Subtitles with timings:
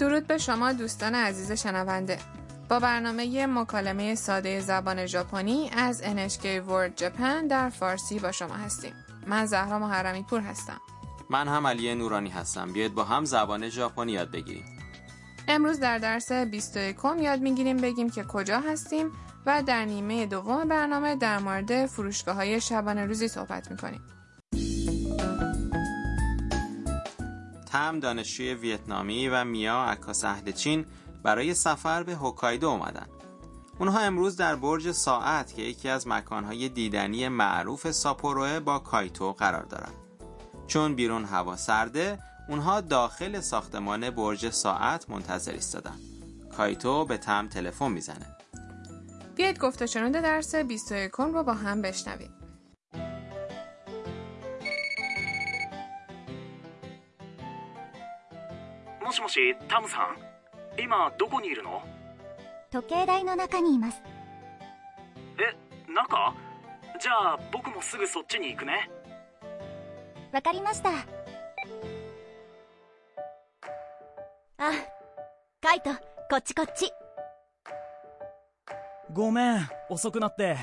[0.00, 2.18] درود به شما دوستان عزیز شنونده.
[2.68, 8.92] با برنامه مکالمه ساده زبان ژاپنی از NHK World Japan در فارسی با شما هستیم.
[9.26, 10.80] من زهرا محرمی پور هستم.
[11.30, 12.72] من هم علی نورانی هستم.
[12.72, 14.64] بیاید با هم زبان ژاپنی یاد بگیریم.
[15.48, 19.10] امروز در درس 21 یاد می‌گیریم بگیم که کجا هستیم
[19.46, 24.00] و در نیمه دوم برنامه در مورد فروشگاه های شبانه روزی صحبت می‌کنیم.
[27.72, 30.86] تم دانشجوی ویتنامی و میا عکاس اهل چین
[31.22, 33.06] برای سفر به هوکایدو اومدن.
[33.78, 39.62] اونها امروز در برج ساعت که یکی از مکانهای دیدنی معروف ساپوروه با کایتو قرار
[39.62, 39.92] دارن.
[40.66, 45.98] چون بیرون هوا سرده، اونها داخل ساختمان برج ساعت منتظر ایستادن.
[46.56, 48.36] کایتو به تم تلفن می‌زنه.
[49.36, 52.30] بیاید گفته شنود درس 21 رو با هم بشنویم.
[59.09, 60.17] もしもしタムさん
[60.81, 61.81] 今どこにいるの
[62.71, 64.01] 時計台の中にいます
[65.37, 66.33] え中
[66.99, 68.89] じゃあ僕もすぐそっちに行くね
[70.31, 70.89] わかりました
[74.57, 74.71] あ
[75.61, 75.91] カイト
[76.29, 76.91] こっちこっち
[79.13, 80.57] ごめん遅くなって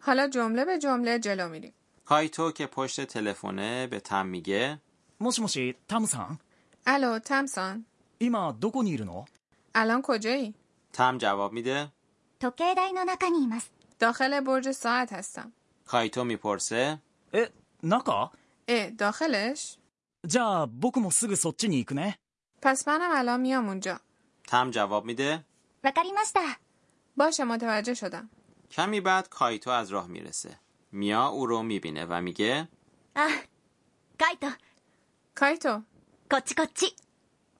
[0.00, 1.74] حالا جمله به جمله جلو میریم.
[2.04, 4.78] کایتو که پشت تلفنه به تم میگه
[5.22, 6.38] もしもしタムさん
[6.86, 7.82] الو تمسان
[8.20, 9.26] 今どこにいるの
[9.74, 10.54] الان کجایی؟
[10.92, 11.90] تم جواب میده
[12.40, 15.52] 時計台の中にいます داخل برج ساعت هستم.
[15.86, 16.98] کایتو میپرسه
[17.32, 17.50] え
[17.82, 18.30] 中
[18.68, 19.78] اه داخلش؟
[20.26, 22.18] じゃあ僕もすぐそっちに行くね
[22.60, 24.00] پس منم الان میام اونجا.
[24.46, 25.44] تم جواب میده
[25.82, 26.40] わかりました
[27.16, 28.28] باشه متوجه شدم.
[28.70, 30.58] کمی بعد کایتو از راه میرسه
[30.92, 32.68] میا او رو میبینه و میگه
[33.16, 33.20] あ
[34.18, 34.48] カイト
[35.34, 35.82] کایتو
[36.30, 36.94] こっちこっち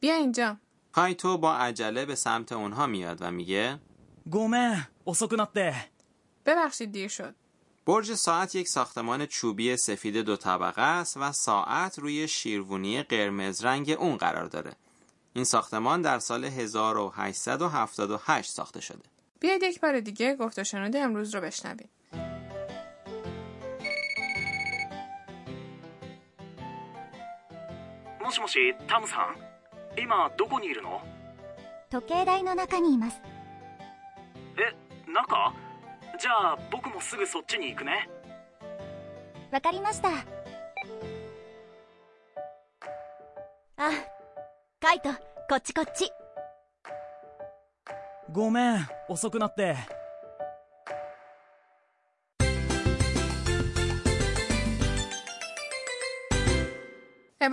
[0.00, 0.56] بیا اینجا.
[0.92, 3.78] کایتو با عجله به سمت اونها میاد و میگه
[4.30, 5.74] ごめん遅くなって
[6.46, 7.34] ببخشید دیر شد.
[7.86, 13.90] برج ساعت یک ساختمان چوبی سفید دو طبقه است و ساعت روی شیروونی قرمز رنگ
[13.90, 14.72] اون قرار داره.
[15.32, 19.04] این ساختمان در سال 1878 ساخته شده.
[19.40, 21.88] بیاید یک بار دیگه گفت و شنود امروز رو بشنویم.
[28.23, 29.35] もしもしタムさん。
[29.99, 31.01] 今どこにいるの？
[31.89, 33.21] 時計台の中にいます。
[34.57, 34.73] え
[35.11, 35.53] 中？
[36.17, 38.09] じゃあ僕もすぐそっちに行くね。
[39.51, 40.07] わかりました。
[43.77, 43.91] あ
[44.79, 45.09] カイト
[45.49, 46.09] こっちこっち。
[48.31, 49.75] ごめん遅くなって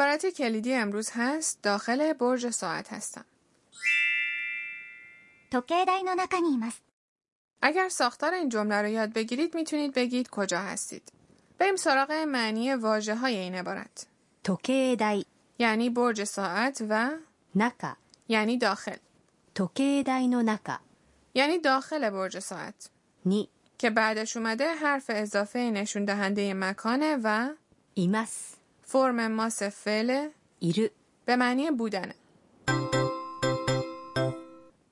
[0.00, 3.24] عبارت کلیدی امروز هست داخل برج ساعت هستم.
[7.62, 11.12] اگر ساختار این جمله رو یاد بگیرید می‌تونید بگید کجا هستید.
[11.58, 14.06] بریم سراغ معنی واجه های این عبارت.
[15.58, 17.10] یعنی برج ساعت و
[17.54, 17.96] نکا
[18.28, 18.96] یعنی داخل.
[20.26, 20.78] نو نکا
[21.34, 22.90] یعنی داخل برج ساعت.
[23.26, 27.50] نی که بعدش اومده حرف اضافه نشون دهنده مکانه و
[27.94, 28.59] ایمس
[28.89, 30.29] فرم ماس فعل
[30.61, 30.91] いる
[31.25, 32.15] به معنی بودنه.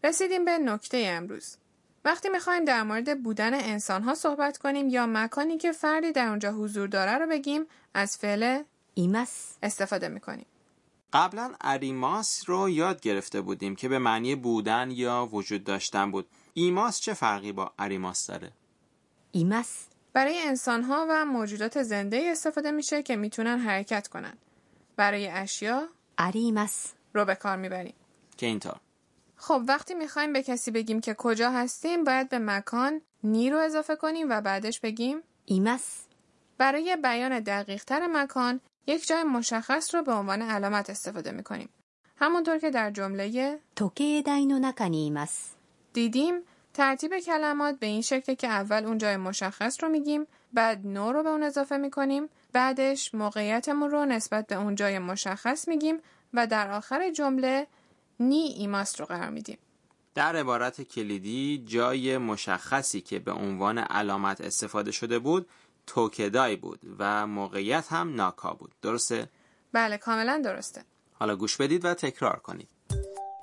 [0.03, 1.57] رسیدیم به نکته امروز.
[2.05, 6.51] وقتی میخوایم در مورد بودن انسان ها صحبت کنیم یا مکانی که فردی در اونجا
[6.51, 8.63] حضور داره رو بگیم از فعل
[8.99, 10.45] います استفاده میکنیم.
[11.13, 16.27] قبلا اریماس رو یاد گرفته بودیم که به معنی بودن یا وجود داشتن بود.
[16.53, 18.51] ایماس چه فرقی با اریماس داره؟
[19.33, 24.38] います برای انسان ها و موجودات زنده استفاده میشه که می‌تونن حرکت کنن.
[24.96, 25.88] برای اشیا
[26.18, 27.94] اریمس رو به کار می‌بریم.
[28.36, 28.76] که اینطور.
[29.36, 33.96] خب وقتی می‌خوایم به کسی بگیم که کجا هستیم باید به مکان نی رو اضافه
[33.96, 36.06] کنیم و بعدش بگیم ایمس.
[36.58, 41.68] برای بیان دقیق تر مکان یک جای مشخص رو به عنوان علامت استفاده می‌کنیم.
[42.16, 44.88] همونطور که در جمله توکی داینو نکا
[45.92, 46.34] دیدیم
[46.78, 51.22] ترتیب کلمات به این شکل که اول اون جای مشخص رو میگیم بعد نو رو
[51.22, 55.96] به اون اضافه می‌کنیم بعدش موقعیتمون رو نسبت به اون جای مشخص میگیم
[56.34, 57.66] و در آخر جمله
[58.20, 59.58] نی ایماست رو قرار میدیم.
[60.14, 65.48] در عبارت کلیدی جای مشخصی که به عنوان علامت استفاده شده بود
[65.86, 68.72] توکدای بود و موقعیت هم ناکا بود.
[68.82, 69.28] درسته؟
[69.72, 70.82] بله کاملا درسته.
[71.12, 72.68] حالا گوش بدید و تکرار کنید.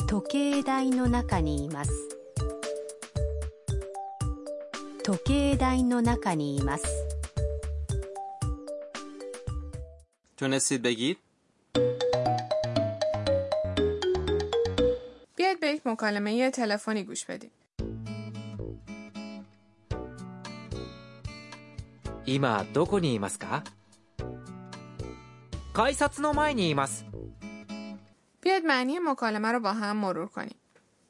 [0.10, 2.15] توکدای نو نکنی ایماس
[5.05, 6.85] 時計台の中にいます
[10.37, 11.19] تونستید بگید؟
[15.81, 17.51] یک مکالمه تلفنی گوش بدید.
[22.27, 23.65] 今どこにいますか
[25.73, 27.05] 改札の前にいます
[28.43, 30.57] بیاید معنی مکالمه رو با هم مرور کنیم.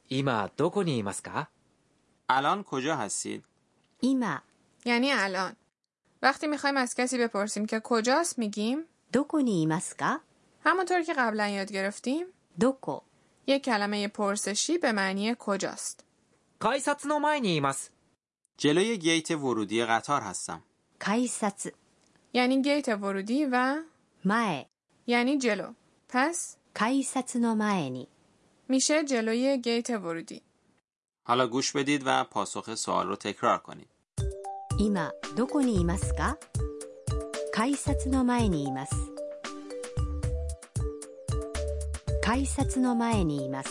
[0.09, 1.51] 今どこにいますか
[2.29, 3.45] الان کجا هستید؟
[4.08, 4.40] ایما.
[4.86, 5.56] یعنی الان.
[6.22, 8.78] وقتی می‌خوایم از کسی بپرسیم که کجاست میگیم
[9.12, 10.20] どこにいますか
[10.64, 12.26] همونطور که قبلا یاد گرفتیم
[12.60, 13.00] どこ.
[13.48, 16.04] یک کلمه پرسشی به معنی کجاست.
[16.60, 17.90] 改札の前にいます.
[18.58, 20.64] جلوی گیت ورودی قطار هستم.
[21.00, 21.74] 改札
[22.34, 23.84] یعنی گیت ورودی و
[24.26, 24.66] مای
[25.08, 25.74] یعنی جلو.
[26.10, 28.08] پس 改札の前
[28.68, 30.42] میشه جلوی گیت ورودی.
[31.28, 33.95] حالا گوش بدید و پاسخ سوال رو تکرار کنید.
[34.79, 36.39] 今どこにいますか
[37.53, 38.95] 改札の前にいます
[42.23, 43.71] 改札の前にいます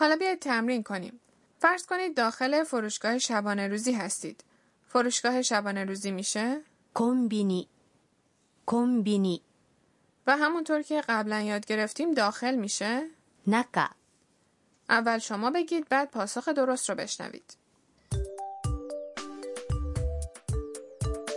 [0.00, 1.20] حالا بیاید تمرین کنیم.
[1.58, 4.44] فرض کنید داخل فروشگاه شبانه روزی هستید.
[4.88, 6.60] فروشگاه شبانه روزی میشه
[6.94, 7.68] コンビニ
[8.66, 9.42] コンビニ
[10.26, 13.06] و همونطور که قبلا یاد گرفتیم داخل میشه
[13.46, 13.90] 中
[14.88, 17.56] اول شما بگید بعد پاسخ درست رو بشنوید.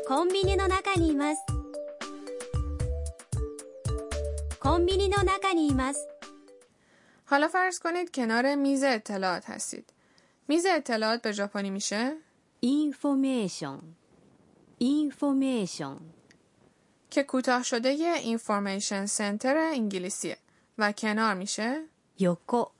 [0.07, 1.41] コンビニの中にいます
[4.59, 6.07] コンビニの中にいます
[7.25, 9.93] حالا فرض کنید کنار میز اطلاعات هستید.
[10.47, 12.17] میز اطلاعات به ژاپنی میشه
[12.61, 13.95] インフォメーション
[14.79, 15.99] インフォメーション
[17.09, 20.37] که کوتاه شده اینفورمیشن سنتر انگلیسیه
[20.77, 21.83] و کنار میشه
[22.19, 22.71] 横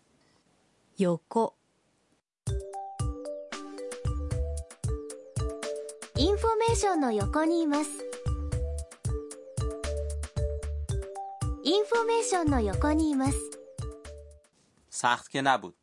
[0.98, 1.56] 横
[6.16, 7.90] インフォメーションの横にいます
[11.64, 13.38] インフォメーションの横にいます
[14.90, 15.76] سخت که نبود.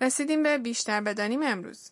[0.00, 1.90] رسیدیم به بیشتر بدانیم امروز.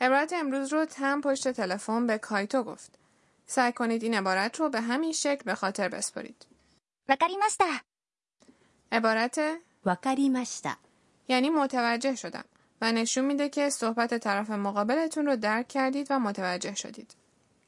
[0.00, 2.98] عبارت امروز رو تم پشت تلفن به کایتو گفت.
[3.46, 6.46] سعی کنید این عبارت رو به همین شکل به خاطر بسپرید.
[7.06, 7.87] わかりました
[8.92, 9.38] عبارت
[9.84, 10.78] わかりました
[11.28, 12.44] یعنی متوجه شدم
[12.80, 17.14] و نشون میده که صحبت طرف مقابلتون رو درک کردید و متوجه شدید.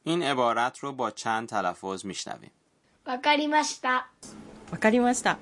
[0.04, 2.50] این عبارت رو با چند تلفظ میشنویم.
[3.06, 4.08] わかりました
[4.72, 5.38] わかりました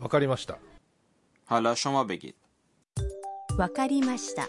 [0.00, 0.58] わかりました。
[1.46, 2.34] حالا شما بگید.
[3.58, 4.48] わかりました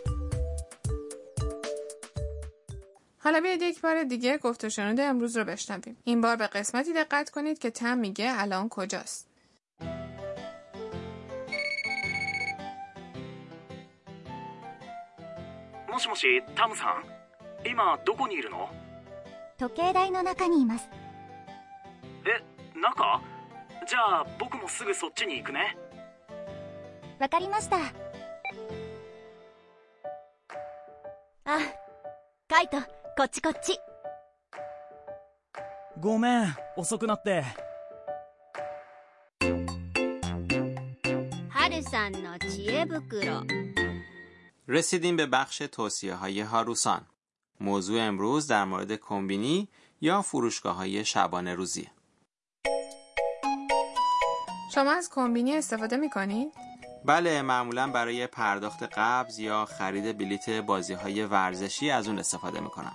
[3.18, 5.98] حالا بیاید یک بار دیگه گفت و شنود امروز رو بشنویم.
[6.04, 9.28] این بار به قسمتی دقت کنید که تم میگه الان کجاست.
[16.09, 17.05] しもしタムさん
[17.69, 18.71] 今どこにいるの？
[19.59, 20.89] 時計台の中にいます。
[22.25, 22.43] え
[22.79, 23.21] 中？
[23.87, 25.77] じゃあ僕もすぐそっちに行くね。
[27.19, 27.77] わかりました。
[31.45, 31.59] あ
[32.49, 33.79] カイトこっちこっち。
[36.01, 37.45] ごめん遅くなって。
[41.51, 43.43] はるさんの知恵袋
[44.71, 47.07] رسیدیم به بخش توصیه های هاروسان.
[47.61, 49.69] موضوع امروز در مورد کمبینی
[50.01, 51.91] یا فروشگاه های شبانه روزیه.
[54.75, 56.53] شما از کمبینی استفاده می‌کنید؟
[57.05, 62.93] بله معمولا برای پرداخت قبض یا خرید بلیت بازی های ورزشی از اون استفاده می‌کنم.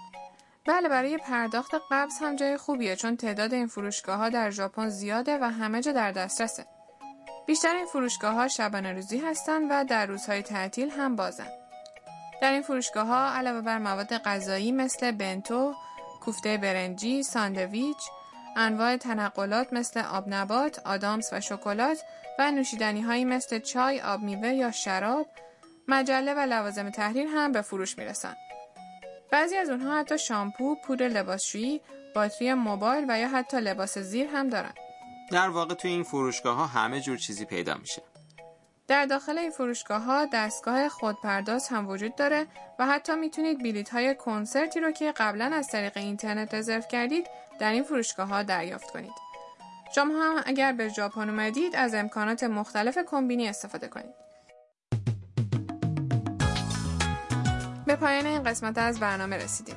[0.68, 5.38] بله برای پرداخت قبض هم جای خوبیه چون تعداد این فروشگاه ها در ژاپن زیاده
[5.42, 6.66] و همه جا در دسترسه.
[7.48, 11.63] بیشتر این فروشگاه ها شبانه روزی هستند و در روزهای تعطیل هم بازن.
[12.44, 15.74] در این فروشگاه ها علاوه بر مواد غذایی مثل بنتو،
[16.22, 17.98] کوفته برنجی، ساندویچ،
[18.58, 21.98] انواع تنقلات مثل آب نبات، آدامس و شکلات
[22.40, 25.28] و نوشیدنی هایی مثل چای، آب میوه یا شراب،
[25.88, 28.36] مجله و لوازم تحریر هم به فروش می‌رسن.
[29.32, 31.82] بعضی از اونها حتی شامپو، پودر لباسشویی،
[32.16, 34.74] باتری موبایل و یا حتی لباس زیر هم دارن.
[35.32, 38.02] در واقع توی این فروشگاه ها همه جور چیزی پیدا میشه.
[38.88, 42.48] در داخل این فروشگاه ها دستگاه خودپرداز هم وجود داره
[42.80, 47.28] و حتی می‌تونید بلیط های کنسرتی رو که قبلا از طریق اینترنت رزرو کردید
[47.60, 49.14] در این فروشگاه ها دریافت کنید.
[49.96, 54.14] شما هم اگر به ژاپن اومدید از امکانات مختلف کمبینی استفاده کنید.
[57.86, 59.76] به پایان این قسمت از برنامه رسیدیم.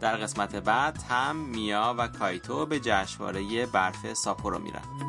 [0.00, 5.07] در قسمت بعد هم میا و کایتو به جشنواره برف ساپورو میرن.